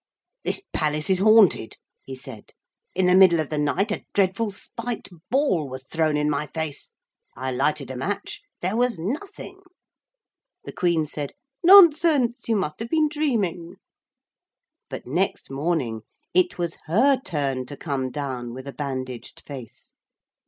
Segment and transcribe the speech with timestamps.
[0.45, 2.53] 'This palace is haunted,' he said.
[2.95, 6.89] 'In the middle of the night a dreadful spiked ball was thrown in my face.
[7.35, 8.41] I lighted a match.
[8.63, 9.61] There was nothing.'
[10.63, 11.33] The Queen said,
[11.63, 12.49] 'Nonsense!
[12.49, 13.75] You must have been dreaming.'
[14.89, 16.01] But next morning
[16.33, 19.93] it was her turn to come down with a bandaged face.